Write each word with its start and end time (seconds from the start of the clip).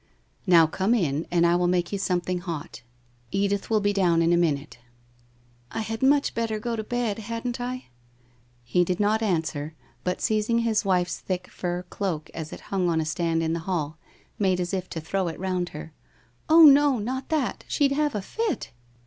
'Now 0.47 0.65
come 0.65 0.95
in 0.95 1.27
and 1.29 1.45
I 1.45 1.55
will 1.55 1.67
make 1.67 1.91
you 1.91 1.99
something 1.99 2.39
hot. 2.39 2.81
Edith 3.31 3.69
will 3.69 3.81
be 3.81 3.93
down 3.93 4.23
in 4.23 4.33
a 4.33 4.35
minute.'' 4.35 4.79
I 5.71 5.81
had 5.81 6.01
much 6.01 6.33
better 6.33 6.57
go 6.59 6.75
to 6.75 6.83
bed, 6.83 7.19
hadn't 7.19 7.61
I?' 7.61 7.85
He 8.73 8.83
did 8.83 8.99
not 8.99 9.21
answer, 9.21 9.75
but 10.03 10.19
seizing 10.19 10.57
his 10.61 10.83
wife's 10.83 11.19
thick 11.19 11.47
fur 11.49 11.83
cloak 11.83 12.31
as 12.33 12.51
it 12.51 12.61
hung 12.73 12.89
on 12.89 12.99
a 12.99 13.05
stand 13.05 13.43
in 13.43 13.53
the 13.53 13.59
hall, 13.69 13.99
made 14.39 14.59
as 14.59 14.73
if 14.73 14.89
to 14.89 14.99
throw 15.01 15.27
it 15.27 15.39
round 15.39 15.69
her. 15.69 15.93
1 16.47 16.59
Oh, 16.59 16.65
no, 16.65 16.97
not 16.97 17.29
that. 17.29 17.63
She'd 17.67 17.91
have 17.91 18.15
a 18.15 18.23
fit 18.23 18.71